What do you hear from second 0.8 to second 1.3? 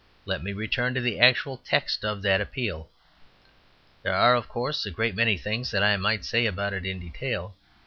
to the